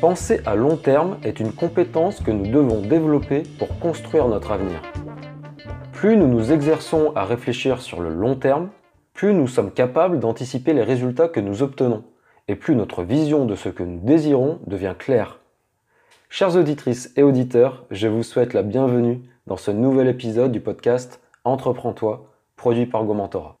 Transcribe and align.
Penser 0.00 0.40
à 0.46 0.54
long 0.54 0.78
terme 0.78 1.18
est 1.24 1.40
une 1.40 1.52
compétence 1.52 2.20
que 2.20 2.30
nous 2.30 2.50
devons 2.50 2.80
développer 2.80 3.42
pour 3.58 3.78
construire 3.78 4.28
notre 4.28 4.50
avenir. 4.50 4.80
Plus 5.92 6.16
nous 6.16 6.26
nous 6.26 6.52
exerçons 6.52 7.12
à 7.14 7.26
réfléchir 7.26 7.82
sur 7.82 8.00
le 8.00 8.08
long 8.08 8.34
terme, 8.34 8.70
plus 9.12 9.34
nous 9.34 9.46
sommes 9.46 9.70
capables 9.70 10.18
d'anticiper 10.18 10.72
les 10.72 10.84
résultats 10.84 11.28
que 11.28 11.40
nous 11.40 11.62
obtenons, 11.62 12.02
et 12.48 12.54
plus 12.54 12.76
notre 12.76 13.02
vision 13.02 13.44
de 13.44 13.54
ce 13.54 13.68
que 13.68 13.82
nous 13.82 14.00
désirons 14.00 14.60
devient 14.66 14.94
claire. 14.98 15.40
Chères 16.30 16.56
auditrices 16.56 17.12
et 17.16 17.22
auditeurs, 17.22 17.84
je 17.90 18.08
vous 18.08 18.22
souhaite 18.22 18.54
la 18.54 18.62
bienvenue 18.62 19.20
dans 19.46 19.58
ce 19.58 19.70
nouvel 19.70 20.08
épisode 20.08 20.50
du 20.50 20.60
podcast 20.60 21.20
Entreprends-toi, 21.44 22.26
produit 22.56 22.86
par 22.86 23.04
Gomentora. 23.04 23.59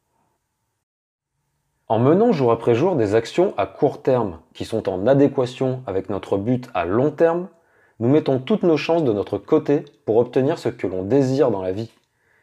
En 1.90 1.98
menant 1.98 2.30
jour 2.30 2.52
après 2.52 2.76
jour 2.76 2.94
des 2.94 3.16
actions 3.16 3.52
à 3.56 3.66
court 3.66 4.00
terme 4.00 4.38
qui 4.54 4.64
sont 4.64 4.88
en 4.88 5.08
adéquation 5.08 5.82
avec 5.88 6.08
notre 6.08 6.36
but 6.36 6.70
à 6.72 6.84
long 6.84 7.10
terme, 7.10 7.48
nous 7.98 8.08
mettons 8.08 8.38
toutes 8.38 8.62
nos 8.62 8.76
chances 8.76 9.02
de 9.02 9.12
notre 9.12 9.38
côté 9.38 9.84
pour 10.04 10.18
obtenir 10.18 10.60
ce 10.60 10.68
que 10.68 10.86
l'on 10.86 11.02
désire 11.02 11.50
dans 11.50 11.62
la 11.62 11.72
vie. 11.72 11.90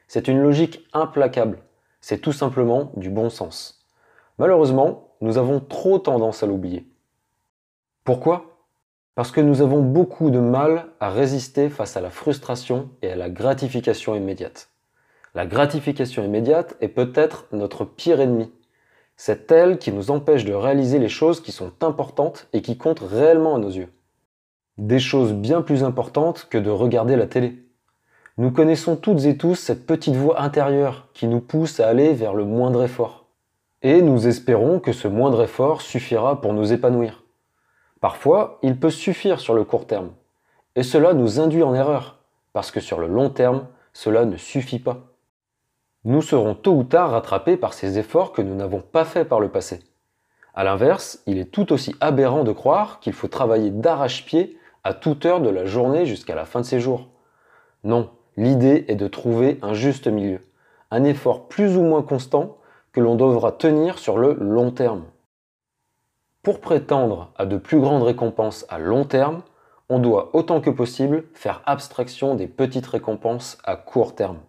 C'est 0.09 0.27
une 0.27 0.41
logique 0.41 0.85
implacable, 0.91 1.59
c'est 2.01 2.17
tout 2.17 2.33
simplement 2.33 2.91
du 2.97 3.09
bon 3.09 3.29
sens. 3.29 3.87
Malheureusement, 4.37 5.13
nous 5.21 5.37
avons 5.37 5.61
trop 5.61 5.97
tendance 5.97 6.43
à 6.43 6.45
l'oublier. 6.45 6.85
Pourquoi? 8.03 8.65
Parce 9.15 9.31
que 9.31 9.39
nous 9.39 9.61
avons 9.61 9.81
beaucoup 9.81 10.29
de 10.29 10.39
mal 10.39 10.87
à 10.99 11.09
résister 11.09 11.69
face 11.69 11.95
à 11.95 12.01
la 12.01 12.09
frustration 12.09 12.89
et 13.01 13.13
à 13.13 13.15
la 13.15 13.29
gratification 13.29 14.13
immédiate. 14.13 14.71
La 15.35 15.45
gratification 15.45 16.21
immédiate 16.25 16.75
est 16.81 16.89
peut-être 16.89 17.45
notre 17.53 17.85
pire 17.85 18.19
ennemi 18.19 18.51
c'est 19.17 19.51
elle 19.51 19.79
qui 19.79 19.91
nous 19.91 20.11
empêche 20.11 20.45
de 20.45 20.53
réaliser 20.53 20.99
les 20.99 21.09
choses 21.09 21.41
qui 21.41 21.51
sont 21.51 21.71
importantes 21.81 22.47
et 22.53 22.61
qui 22.61 22.77
comptent 22.77 23.01
réellement 23.01 23.55
à 23.55 23.59
nos 23.59 23.71
yeux. 23.71 23.91
Des 24.77 24.99
choses 24.99 25.33
bien 25.33 25.63
plus 25.63 25.83
importantes 25.83 26.47
que 26.51 26.59
de 26.59 26.69
regarder 26.69 27.15
la 27.15 27.25
télé. 27.25 27.63
Nous 28.37 28.51
connaissons 28.51 28.95
toutes 28.95 29.25
et 29.25 29.35
tous 29.35 29.55
cette 29.55 29.87
petite 29.87 30.15
voix 30.15 30.39
intérieure 30.39 31.07
qui 31.13 31.27
nous 31.27 31.41
pousse 31.41 31.79
à 31.79 31.87
aller 31.87 32.13
vers 32.13 32.35
le 32.35 32.45
moindre 32.45 32.83
effort. 32.83 33.25
Et 33.81 34.03
nous 34.03 34.27
espérons 34.27 34.79
que 34.79 34.93
ce 34.93 35.07
moindre 35.07 35.41
effort 35.41 35.81
suffira 35.81 36.39
pour 36.39 36.53
nous 36.53 36.71
épanouir. 36.71 37.23
Parfois, 37.99 38.59
il 38.61 38.79
peut 38.79 38.91
suffire 38.91 39.39
sur 39.39 39.55
le 39.55 39.63
court 39.63 39.87
terme. 39.87 40.11
Et 40.75 40.83
cela 40.83 41.13
nous 41.13 41.39
induit 41.39 41.63
en 41.63 41.73
erreur, 41.73 42.19
parce 42.53 42.69
que 42.69 42.79
sur 42.79 42.99
le 42.99 43.07
long 43.07 43.31
terme, 43.31 43.65
cela 43.93 44.25
ne 44.25 44.37
suffit 44.37 44.77
pas 44.77 45.16
nous 46.07 46.21
serons 46.21 46.55
tôt 46.55 46.71
ou 46.71 46.83
tard 46.85 47.11
rattrapés 47.11 47.57
par 47.57 47.73
ces 47.73 47.99
efforts 47.99 48.31
que 48.31 48.41
nous 48.41 48.55
n'avons 48.55 48.79
pas 48.79 49.03
faits 49.03 49.27
par 49.27 49.41
le 49.41 49.49
passé. 49.49 49.81
A 50.53 50.63
l'inverse, 50.63 51.21
il 51.27 51.37
est 51.37 51.51
tout 51.51 51.73
aussi 51.73 51.95
aberrant 51.99 52.45
de 52.45 52.53
croire 52.53 53.01
qu'il 53.01 53.11
faut 53.11 53.27
travailler 53.27 53.71
d'arrache-pied 53.71 54.57
à 54.85 54.93
toute 54.93 55.25
heure 55.25 55.41
de 55.41 55.49
la 55.49 55.65
journée 55.65 56.05
jusqu'à 56.05 56.33
la 56.33 56.45
fin 56.45 56.61
de 56.61 56.65
ses 56.65 56.79
jours. 56.79 57.09
Non, 57.83 58.09
l'idée 58.37 58.85
est 58.87 58.95
de 58.95 59.09
trouver 59.09 59.59
un 59.61 59.73
juste 59.73 60.07
milieu, 60.07 60.39
un 60.91 61.03
effort 61.03 61.49
plus 61.49 61.75
ou 61.75 61.81
moins 61.81 62.03
constant 62.03 62.55
que 62.93 63.01
l'on 63.01 63.15
devra 63.15 63.51
tenir 63.51 63.99
sur 63.99 64.17
le 64.17 64.31
long 64.39 64.71
terme. 64.71 65.03
Pour 66.41 66.61
prétendre 66.61 67.33
à 67.35 67.45
de 67.45 67.57
plus 67.57 67.81
grandes 67.81 68.03
récompenses 68.03 68.65
à 68.69 68.79
long 68.79 69.03
terme, 69.03 69.41
on 69.89 69.99
doit 69.99 70.29
autant 70.31 70.61
que 70.61 70.69
possible 70.69 71.25
faire 71.33 71.61
abstraction 71.65 72.35
des 72.35 72.47
petites 72.47 72.87
récompenses 72.87 73.57
à 73.65 73.75
court 73.75 74.15
terme. 74.15 74.39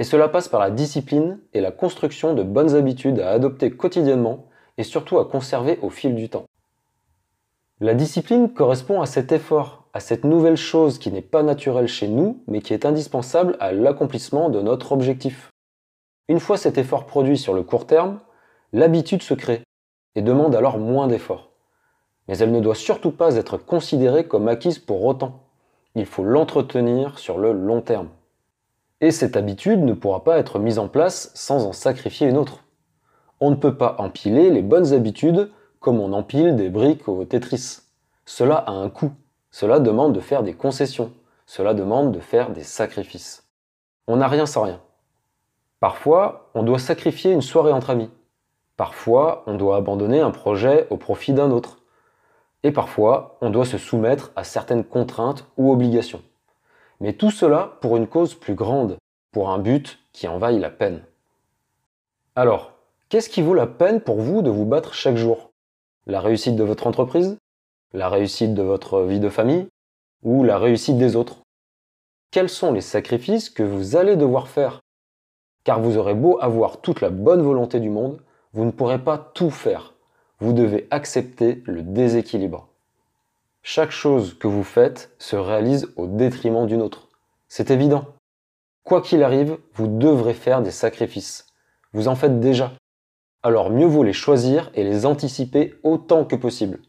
Et 0.00 0.04
cela 0.04 0.30
passe 0.30 0.48
par 0.48 0.60
la 0.60 0.70
discipline 0.70 1.38
et 1.52 1.60
la 1.60 1.72
construction 1.72 2.32
de 2.32 2.42
bonnes 2.42 2.74
habitudes 2.74 3.20
à 3.20 3.32
adopter 3.32 3.70
quotidiennement 3.70 4.46
et 4.78 4.82
surtout 4.82 5.18
à 5.18 5.26
conserver 5.26 5.78
au 5.82 5.90
fil 5.90 6.14
du 6.14 6.30
temps. 6.30 6.46
La 7.80 7.92
discipline 7.92 8.48
correspond 8.48 9.02
à 9.02 9.06
cet 9.06 9.30
effort, 9.30 9.84
à 9.92 10.00
cette 10.00 10.24
nouvelle 10.24 10.56
chose 10.56 10.98
qui 10.98 11.12
n'est 11.12 11.20
pas 11.20 11.42
naturelle 11.42 11.86
chez 11.86 12.08
nous, 12.08 12.42
mais 12.46 12.62
qui 12.62 12.72
est 12.72 12.86
indispensable 12.86 13.58
à 13.60 13.72
l'accomplissement 13.72 14.48
de 14.48 14.62
notre 14.62 14.92
objectif. 14.92 15.50
Une 16.28 16.40
fois 16.40 16.56
cet 16.56 16.78
effort 16.78 17.04
produit 17.04 17.36
sur 17.36 17.52
le 17.52 17.62
court 17.62 17.86
terme, 17.86 18.20
l'habitude 18.72 19.22
se 19.22 19.34
crée 19.34 19.64
et 20.14 20.22
demande 20.22 20.54
alors 20.54 20.78
moins 20.78 21.08
d'efforts. 21.08 21.50
Mais 22.26 22.38
elle 22.38 22.52
ne 22.52 22.60
doit 22.60 22.74
surtout 22.74 23.10
pas 23.10 23.36
être 23.36 23.58
considérée 23.58 24.26
comme 24.26 24.48
acquise 24.48 24.78
pour 24.78 25.04
autant. 25.04 25.42
Il 25.94 26.06
faut 26.06 26.24
l'entretenir 26.24 27.18
sur 27.18 27.36
le 27.36 27.52
long 27.52 27.82
terme. 27.82 28.08
Et 29.00 29.10
cette 29.10 29.36
habitude 29.36 29.80
ne 29.80 29.94
pourra 29.94 30.24
pas 30.24 30.38
être 30.38 30.58
mise 30.58 30.78
en 30.78 30.88
place 30.88 31.30
sans 31.34 31.64
en 31.66 31.72
sacrifier 31.72 32.28
une 32.28 32.36
autre. 32.36 32.64
On 33.40 33.50
ne 33.50 33.56
peut 33.56 33.76
pas 33.76 33.96
empiler 33.98 34.50
les 34.50 34.62
bonnes 34.62 34.92
habitudes 34.92 35.50
comme 35.80 36.00
on 36.00 36.12
empile 36.12 36.56
des 36.56 36.68
briques 36.68 37.08
au 37.08 37.24
Tetris. 37.24 37.78
Cela 38.26 38.56
a 38.56 38.72
un 38.72 38.90
coût. 38.90 39.12
Cela 39.50 39.80
demande 39.80 40.12
de 40.12 40.20
faire 40.20 40.42
des 40.42 40.52
concessions. 40.52 41.12
Cela 41.46 41.72
demande 41.72 42.12
de 42.12 42.20
faire 42.20 42.50
des 42.50 42.62
sacrifices. 42.62 43.48
On 44.06 44.16
n'a 44.16 44.28
rien 44.28 44.46
sans 44.46 44.62
rien. 44.62 44.80
Parfois, 45.80 46.50
on 46.54 46.62
doit 46.62 46.78
sacrifier 46.78 47.32
une 47.32 47.40
soirée 47.40 47.72
entre 47.72 47.90
amis. 47.90 48.10
Parfois, 48.76 49.42
on 49.46 49.56
doit 49.56 49.76
abandonner 49.76 50.20
un 50.20 50.30
projet 50.30 50.86
au 50.90 50.98
profit 50.98 51.32
d'un 51.32 51.50
autre. 51.50 51.78
Et 52.62 52.72
parfois, 52.72 53.38
on 53.40 53.48
doit 53.48 53.64
se 53.64 53.78
soumettre 53.78 54.30
à 54.36 54.44
certaines 54.44 54.84
contraintes 54.84 55.46
ou 55.56 55.72
obligations. 55.72 56.22
Mais 57.00 57.14
tout 57.14 57.30
cela 57.30 57.78
pour 57.80 57.96
une 57.96 58.06
cause 58.06 58.34
plus 58.34 58.54
grande, 58.54 58.98
pour 59.32 59.50
un 59.50 59.58
but 59.58 59.98
qui 60.12 60.28
en 60.28 60.38
vaille 60.38 60.60
la 60.60 60.70
peine. 60.70 61.02
Alors, 62.36 62.72
qu'est-ce 63.08 63.28
qui 63.28 63.42
vaut 63.42 63.54
la 63.54 63.66
peine 63.66 64.00
pour 64.00 64.20
vous 64.20 64.42
de 64.42 64.50
vous 64.50 64.66
battre 64.66 64.94
chaque 64.94 65.16
jour? 65.16 65.50
La 66.06 66.20
réussite 66.20 66.56
de 66.56 66.64
votre 66.64 66.86
entreprise? 66.86 67.38
La 67.92 68.08
réussite 68.08 68.54
de 68.54 68.62
votre 68.62 69.02
vie 69.02 69.20
de 69.20 69.28
famille? 69.28 69.68
Ou 70.22 70.44
la 70.44 70.58
réussite 70.58 70.98
des 70.98 71.16
autres? 71.16 71.38
Quels 72.30 72.48
sont 72.48 72.72
les 72.72 72.80
sacrifices 72.80 73.50
que 73.50 73.62
vous 73.62 73.96
allez 73.96 74.16
devoir 74.16 74.48
faire? 74.48 74.80
Car 75.64 75.80
vous 75.80 75.96
aurez 75.96 76.14
beau 76.14 76.38
avoir 76.40 76.80
toute 76.80 77.00
la 77.00 77.10
bonne 77.10 77.42
volonté 77.42 77.80
du 77.80 77.90
monde, 77.90 78.22
vous 78.52 78.64
ne 78.64 78.70
pourrez 78.70 78.98
pas 78.98 79.18
tout 79.18 79.50
faire. 79.50 79.94
Vous 80.38 80.52
devez 80.52 80.86
accepter 80.90 81.62
le 81.66 81.82
déséquilibre. 81.82 82.69
Chaque 83.62 83.90
chose 83.90 84.38
que 84.38 84.48
vous 84.48 84.64
faites 84.64 85.14
se 85.18 85.36
réalise 85.36 85.92
au 85.96 86.06
détriment 86.06 86.66
d'une 86.66 86.82
autre. 86.82 87.08
C'est 87.48 87.70
évident. 87.70 88.06
Quoi 88.84 89.02
qu'il 89.02 89.22
arrive, 89.22 89.58
vous 89.74 89.86
devrez 89.86 90.34
faire 90.34 90.62
des 90.62 90.70
sacrifices. 90.70 91.46
Vous 91.92 92.08
en 92.08 92.14
faites 92.14 92.40
déjà. 92.40 92.72
Alors 93.42 93.70
mieux 93.70 93.86
vaut 93.86 94.02
les 94.02 94.12
choisir 94.12 94.70
et 94.74 94.84
les 94.84 95.06
anticiper 95.06 95.74
autant 95.82 96.24
que 96.24 96.36
possible. 96.36 96.80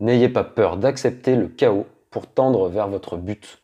N'ayez 0.00 0.28
pas 0.28 0.44
peur 0.44 0.76
d'accepter 0.76 1.34
le 1.34 1.48
chaos 1.48 1.86
pour 2.10 2.26
tendre 2.26 2.68
vers 2.68 2.88
votre 2.88 3.16
but. 3.16 3.62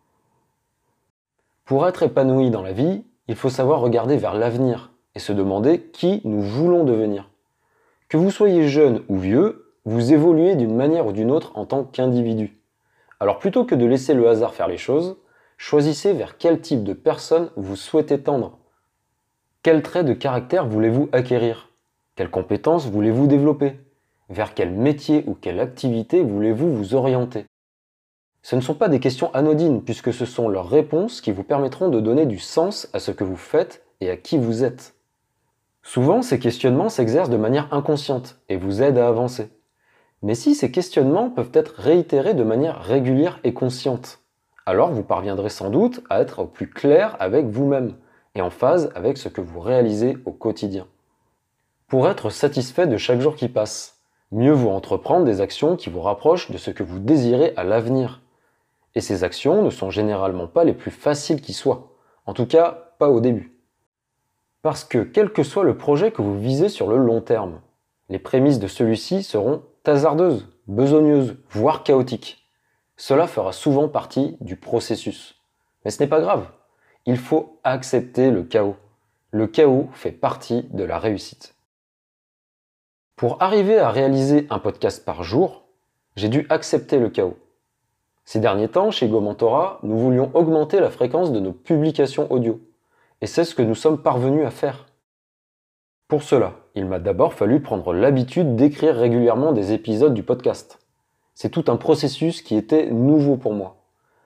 Pour 1.64 1.86
être 1.86 2.02
épanoui 2.02 2.50
dans 2.50 2.62
la 2.62 2.72
vie, 2.72 3.04
il 3.28 3.36
faut 3.36 3.50
savoir 3.50 3.80
regarder 3.80 4.16
vers 4.16 4.34
l'avenir 4.34 4.92
et 5.14 5.18
se 5.18 5.32
demander 5.32 5.82
qui 5.82 6.22
nous 6.24 6.40
voulons 6.40 6.84
devenir. 6.84 7.28
Que 8.08 8.16
vous 8.16 8.30
soyez 8.30 8.68
jeune 8.68 9.02
ou 9.08 9.18
vieux, 9.18 9.67
vous 9.88 10.12
évoluez 10.12 10.54
d'une 10.54 10.76
manière 10.76 11.06
ou 11.06 11.12
d'une 11.12 11.30
autre 11.30 11.52
en 11.54 11.64
tant 11.64 11.82
qu'individu. 11.82 12.60
Alors 13.20 13.38
plutôt 13.38 13.64
que 13.64 13.74
de 13.74 13.86
laisser 13.86 14.12
le 14.12 14.28
hasard 14.28 14.52
faire 14.52 14.68
les 14.68 14.76
choses, 14.76 15.16
choisissez 15.56 16.12
vers 16.12 16.36
quel 16.36 16.60
type 16.60 16.84
de 16.84 16.92
personne 16.92 17.48
vous 17.56 17.74
souhaitez 17.74 18.20
tendre. 18.20 18.58
Quel 19.62 19.82
trait 19.82 20.04
de 20.04 20.12
caractère 20.12 20.66
voulez-vous 20.66 21.08
acquérir? 21.12 21.70
Quelles 22.16 22.30
compétences 22.30 22.86
voulez-vous 22.86 23.28
développer? 23.28 23.80
Vers 24.28 24.52
quel 24.52 24.72
métier 24.72 25.24
ou 25.26 25.32
quelle 25.32 25.58
activité 25.58 26.22
voulez-vous 26.22 26.70
vous 26.70 26.94
orienter? 26.94 27.46
Ce 28.42 28.56
ne 28.56 28.60
sont 28.60 28.74
pas 28.74 28.90
des 28.90 29.00
questions 29.00 29.34
anodines 29.34 29.82
puisque 29.82 30.12
ce 30.12 30.26
sont 30.26 30.50
leurs 30.50 30.68
réponses 30.68 31.22
qui 31.22 31.32
vous 31.32 31.44
permettront 31.44 31.88
de 31.88 32.00
donner 32.00 32.26
du 32.26 32.38
sens 32.38 32.90
à 32.92 32.98
ce 32.98 33.10
que 33.10 33.24
vous 33.24 33.36
faites 33.36 33.86
et 34.02 34.10
à 34.10 34.18
qui 34.18 34.36
vous 34.36 34.64
êtes. 34.64 34.96
Souvent, 35.82 36.20
ces 36.20 36.38
questionnements 36.38 36.90
s'exercent 36.90 37.30
de 37.30 37.38
manière 37.38 37.72
inconsciente 37.72 38.38
et 38.50 38.58
vous 38.58 38.82
aident 38.82 38.98
à 38.98 39.08
avancer. 39.08 39.48
Mais 40.22 40.34
si 40.34 40.54
ces 40.54 40.70
questionnements 40.70 41.30
peuvent 41.30 41.52
être 41.52 41.74
réitérés 41.76 42.34
de 42.34 42.42
manière 42.42 42.82
régulière 42.82 43.38
et 43.44 43.54
consciente, 43.54 44.20
alors 44.66 44.90
vous 44.90 45.04
parviendrez 45.04 45.48
sans 45.48 45.70
doute 45.70 46.00
à 46.10 46.20
être 46.20 46.44
plus 46.44 46.68
clair 46.68 47.16
avec 47.20 47.46
vous-même 47.46 47.94
et 48.34 48.42
en 48.42 48.50
phase 48.50 48.90
avec 48.94 49.16
ce 49.16 49.28
que 49.28 49.40
vous 49.40 49.60
réalisez 49.60 50.18
au 50.26 50.32
quotidien. 50.32 50.86
Pour 51.86 52.08
être 52.08 52.30
satisfait 52.30 52.86
de 52.86 52.96
chaque 52.96 53.20
jour 53.20 53.34
qui 53.34 53.48
passe, 53.48 54.00
mieux 54.30 54.52
vaut 54.52 54.70
entreprendre 54.70 55.24
des 55.24 55.40
actions 55.40 55.76
qui 55.76 55.88
vous 55.88 56.02
rapprochent 56.02 56.50
de 56.50 56.58
ce 56.58 56.70
que 56.70 56.82
vous 56.82 56.98
désirez 56.98 57.54
à 57.56 57.64
l'avenir. 57.64 58.20
Et 58.94 59.00
ces 59.00 59.24
actions 59.24 59.62
ne 59.62 59.70
sont 59.70 59.90
généralement 59.90 60.48
pas 60.48 60.64
les 60.64 60.74
plus 60.74 60.90
faciles 60.90 61.40
qui 61.40 61.52
soient, 61.52 61.92
en 62.26 62.34
tout 62.34 62.46
cas 62.46 62.92
pas 62.98 63.08
au 63.08 63.20
début. 63.20 63.54
Parce 64.60 64.84
que 64.84 64.98
quel 64.98 65.32
que 65.32 65.44
soit 65.44 65.64
le 65.64 65.78
projet 65.78 66.10
que 66.10 66.20
vous 66.20 66.38
visez 66.38 66.68
sur 66.68 66.88
le 66.88 66.98
long 66.98 67.20
terme, 67.20 67.60
les 68.10 68.18
prémices 68.18 68.58
de 68.58 68.66
celui-ci 68.66 69.22
seront 69.22 69.62
hasardeuse, 69.86 70.46
besogneuse, 70.66 71.36
voire 71.50 71.82
chaotique. 71.82 72.48
Cela 72.96 73.26
fera 73.26 73.52
souvent 73.52 73.88
partie 73.88 74.36
du 74.40 74.56
processus. 74.56 75.36
Mais 75.84 75.90
ce 75.90 76.02
n'est 76.02 76.08
pas 76.08 76.20
grave. 76.20 76.46
Il 77.06 77.16
faut 77.16 77.60
accepter 77.64 78.30
le 78.30 78.42
chaos. 78.42 78.76
Le 79.30 79.46
chaos 79.46 79.88
fait 79.92 80.12
partie 80.12 80.64
de 80.70 80.84
la 80.84 80.98
réussite. 80.98 81.54
Pour 83.16 83.42
arriver 83.42 83.78
à 83.78 83.90
réaliser 83.90 84.46
un 84.50 84.58
podcast 84.58 85.04
par 85.04 85.22
jour, 85.22 85.64
j'ai 86.16 86.28
dû 86.28 86.46
accepter 86.50 86.98
le 86.98 87.10
chaos. 87.10 87.36
Ces 88.24 88.40
derniers 88.40 88.68
temps, 88.68 88.90
chez 88.90 89.08
Gomentora, 89.08 89.78
nous 89.82 89.96
voulions 89.96 90.30
augmenter 90.34 90.80
la 90.80 90.90
fréquence 90.90 91.32
de 91.32 91.40
nos 91.40 91.52
publications 91.52 92.30
audio. 92.30 92.60
Et 93.20 93.26
c'est 93.26 93.44
ce 93.44 93.54
que 93.54 93.62
nous 93.62 93.74
sommes 93.74 94.02
parvenus 94.02 94.44
à 94.44 94.50
faire. 94.50 94.87
Pour 96.08 96.22
cela, 96.22 96.54
il 96.74 96.86
m'a 96.86 96.98
d'abord 96.98 97.34
fallu 97.34 97.60
prendre 97.60 97.92
l'habitude 97.92 98.56
d'écrire 98.56 98.96
régulièrement 98.96 99.52
des 99.52 99.74
épisodes 99.74 100.14
du 100.14 100.22
podcast. 100.22 100.78
C'est 101.34 101.50
tout 101.50 101.64
un 101.68 101.76
processus 101.76 102.40
qui 102.40 102.56
était 102.56 102.86
nouveau 102.90 103.36
pour 103.36 103.52
moi. 103.52 103.76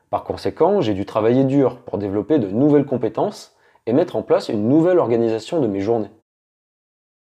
Par 0.09 0.23
conséquent, 0.23 0.81
j'ai 0.81 0.95
dû 0.95 1.05
travailler 1.07 1.43
dur 1.43 1.79
pour 1.81 1.99
développer 1.99 2.39
de 2.39 2.47
nouvelles 2.47 2.85
compétences 2.87 3.57
et 3.87 3.93
mettre 3.93 4.15
en 4.15 4.23
place 4.23 4.49
une 4.49 4.69
nouvelle 4.69 5.01
organisation 5.01 5.61
de 5.61 5.67
mes 5.67 5.81
journées. 5.81 6.13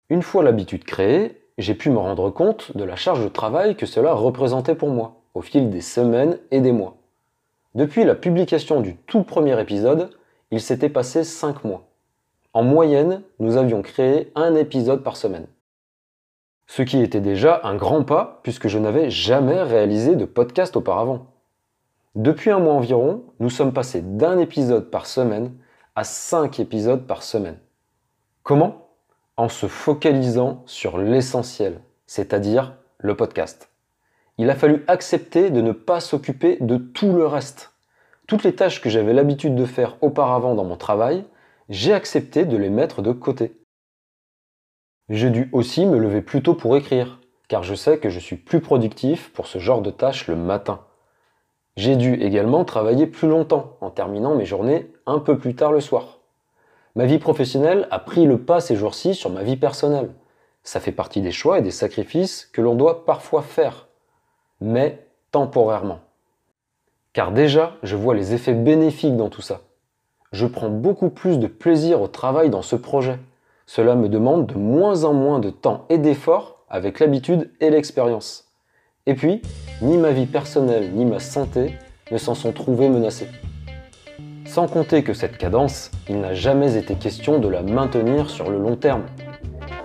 Une 0.09 0.21
fois 0.21 0.43
l'habitude 0.43 0.83
créée, 0.83 1.41
j'ai 1.57 1.73
pu 1.73 1.89
me 1.89 1.97
rendre 1.97 2.29
compte 2.29 2.77
de 2.77 2.83
la 2.83 2.95
charge 2.95 3.23
de 3.23 3.29
travail 3.29 3.75
que 3.75 3.87
cela 3.87 4.13
représentait 4.13 4.75
pour 4.75 4.89
moi 4.89 5.23
au 5.33 5.41
fil 5.41 5.71
des 5.71 5.81
semaines 5.81 6.37
et 6.51 6.61
des 6.61 6.71
mois. 6.71 6.97
Depuis 7.73 8.03
la 8.03 8.13
publication 8.13 8.81
du 8.81 8.97
tout 8.97 9.23
premier 9.23 9.59
épisode, 9.59 10.11
il 10.51 10.61
s'était 10.61 10.89
passé 10.89 11.23
5 11.23 11.63
mois. 11.63 11.87
En 12.53 12.61
moyenne, 12.61 13.23
nous 13.39 13.57
avions 13.57 13.81
créé 13.81 14.31
un 14.35 14.53
épisode 14.53 15.03
par 15.03 15.17
semaine. 15.17 15.47
Ce 16.67 16.83
qui 16.83 17.01
était 17.01 17.19
déjà 17.19 17.59
un 17.63 17.75
grand 17.75 18.03
pas 18.03 18.39
puisque 18.43 18.67
je 18.67 18.77
n'avais 18.77 19.09
jamais 19.09 19.63
réalisé 19.63 20.15
de 20.15 20.25
podcast 20.25 20.75
auparavant. 20.75 21.25
Depuis 22.13 22.51
un 22.51 22.59
mois 22.59 22.75
environ, 22.75 23.23
nous 23.39 23.49
sommes 23.49 23.73
passés 23.73 24.01
d'un 24.01 24.37
épisode 24.37 24.91
par 24.91 25.07
semaine 25.07 25.51
à 25.95 26.03
5 26.03 26.59
épisodes 26.59 27.07
par 27.07 27.23
semaine. 27.23 27.57
Comment? 28.43 28.89
En 29.35 29.49
se 29.49 29.65
focalisant 29.65 30.61
sur 30.67 30.99
l'essentiel, 30.99 31.79
c'est-à-dire 32.05 32.75
le 32.99 33.15
podcast. 33.15 33.71
Il 34.37 34.51
a 34.51 34.55
fallu 34.55 34.83
accepter 34.87 35.49
de 35.49 35.61
ne 35.61 35.71
pas 35.71 35.99
s'occuper 35.99 36.57
de 36.61 36.77
tout 36.77 37.13
le 37.13 37.25
reste. 37.25 37.73
Toutes 38.27 38.43
les 38.43 38.53
tâches 38.53 38.79
que 38.79 38.89
j'avais 38.89 39.13
l'habitude 39.13 39.55
de 39.55 39.65
faire 39.65 39.97
auparavant 40.01 40.53
dans 40.53 40.65
mon 40.65 40.77
travail, 40.77 41.25
j'ai 41.69 41.93
accepté 41.93 42.45
de 42.45 42.57
les 42.57 42.69
mettre 42.69 43.01
de 43.01 43.11
côté. 43.11 43.57
J'ai 45.09 45.29
dû 45.29 45.49
aussi 45.53 45.85
me 45.85 45.97
lever 45.97 46.21
plus 46.21 46.43
tôt 46.43 46.53
pour 46.53 46.75
écrire, 46.75 47.19
car 47.47 47.63
je 47.63 47.75
sais 47.75 47.97
que 47.97 48.09
je 48.09 48.19
suis 48.19 48.35
plus 48.35 48.61
productif 48.61 49.31
pour 49.33 49.47
ce 49.47 49.59
genre 49.59 49.81
de 49.81 49.91
tâches 49.91 50.27
le 50.27 50.35
matin. 50.35 50.81
J'ai 51.75 51.95
dû 51.95 52.13
également 52.15 52.65
travailler 52.65 53.07
plus 53.07 53.27
longtemps 53.27 53.77
en 53.81 53.89
terminant 53.89 54.35
mes 54.35 54.45
journées 54.45 54.91
un 55.05 55.19
peu 55.19 55.37
plus 55.37 55.55
tard 55.55 55.71
le 55.71 55.81
soir. 55.81 56.19
Ma 56.95 57.05
vie 57.05 57.17
professionnelle 57.17 57.87
a 57.91 57.99
pris 57.99 58.25
le 58.25 58.37
pas 58.37 58.59
ces 58.59 58.75
jours-ci 58.75 59.15
sur 59.15 59.29
ma 59.29 59.43
vie 59.43 59.57
personnelle. 59.57 60.13
Ça 60.63 60.79
fait 60.79 60.91
partie 60.91 61.21
des 61.21 61.31
choix 61.31 61.59
et 61.59 61.63
des 61.63 61.71
sacrifices 61.71 62.45
que 62.53 62.61
l'on 62.61 62.75
doit 62.75 63.05
parfois 63.05 63.41
faire, 63.41 63.87
mais 64.61 65.07
temporairement. 65.31 65.99
Car 67.13 67.31
déjà, 67.31 67.77
je 67.83 67.95
vois 67.95 68.15
les 68.15 68.33
effets 68.33 68.53
bénéfiques 68.53 69.17
dans 69.17 69.29
tout 69.29 69.41
ça 69.41 69.61
je 70.33 70.47
prends 70.47 70.69
beaucoup 70.69 71.09
plus 71.09 71.37
de 71.37 71.47
plaisir 71.47 72.01
au 72.01 72.07
travail 72.07 72.49
dans 72.49 72.63
ce 72.63 72.75
projet. 72.75 73.19
Cela 73.67 73.95
me 73.95 74.09
demande 74.09 74.47
de 74.47 74.55
moins 74.55 75.05
en 75.05 75.13
moins 75.13 75.39
de 75.39 75.51
temps 75.51 75.85
et 75.89 75.99
d'efforts 75.99 76.65
avec 76.69 76.99
l'habitude 76.99 77.51
et 77.61 77.69
l'expérience. 77.69 78.45
Et 79.05 79.13
puis, 79.13 79.43
ni 79.81 79.95
ma 79.97 80.11
vie 80.11 80.25
personnelle 80.25 80.91
ni 80.93 81.05
ma 81.05 81.19
santé 81.19 81.75
ne 82.11 82.17
s'en 82.17 82.33
sont 82.33 82.51
trouvées 82.51 82.89
menacées. 82.89 83.29
Sans 84.45 84.67
compter 84.67 85.03
que 85.03 85.13
cette 85.13 85.37
cadence, 85.37 85.91
il 86.09 86.19
n'a 86.19 86.33
jamais 86.33 86.77
été 86.77 86.95
question 86.95 87.39
de 87.39 87.47
la 87.47 87.61
maintenir 87.61 88.29
sur 88.29 88.49
le 88.49 88.57
long 88.57 88.75
terme. 88.75 89.03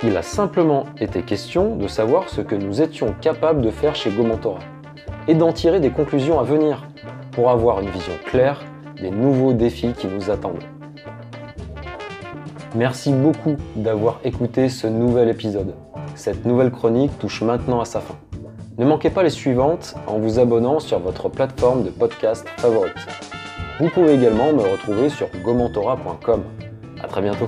Il 0.02 0.16
a 0.16 0.22
simplement 0.22 0.84
été 0.98 1.22
question 1.22 1.76
de 1.76 1.88
savoir 1.88 2.28
ce 2.30 2.40
que 2.40 2.54
nous 2.54 2.80
étions 2.80 3.14
capables 3.20 3.60
de 3.60 3.70
faire 3.70 3.94
chez 3.94 4.10
Gomentora 4.10 4.60
et 5.26 5.34
d'en 5.34 5.52
tirer 5.52 5.80
des 5.80 5.90
conclusions 5.90 6.40
à 6.40 6.42
venir 6.42 6.88
pour 7.32 7.50
avoir 7.50 7.80
une 7.80 7.90
vision 7.90 8.14
claire 8.24 8.64
des 9.00 9.10
nouveaux 9.10 9.52
défis 9.52 9.92
qui 9.92 10.06
nous 10.06 10.30
attendent. 10.30 10.64
Merci 12.74 13.12
beaucoup 13.12 13.56
d'avoir 13.76 14.20
écouté 14.24 14.68
ce 14.68 14.86
nouvel 14.86 15.28
épisode. 15.28 15.74
Cette 16.14 16.44
nouvelle 16.44 16.70
chronique 16.70 17.18
touche 17.18 17.42
maintenant 17.42 17.80
à 17.80 17.84
sa 17.84 18.00
fin. 18.00 18.16
Ne 18.76 18.84
manquez 18.84 19.10
pas 19.10 19.22
les 19.22 19.30
suivantes 19.30 19.94
en 20.06 20.18
vous 20.18 20.38
abonnant 20.38 20.78
sur 20.78 21.00
votre 21.00 21.28
plateforme 21.28 21.82
de 21.82 21.90
podcast 21.90 22.46
favorite. 22.58 22.94
Vous 23.80 23.88
pouvez 23.88 24.14
également 24.14 24.52
me 24.52 24.62
retrouver 24.62 25.08
sur 25.08 25.28
gomentora.com. 25.44 26.44
A 27.02 27.06
très 27.06 27.22
bientôt. 27.22 27.46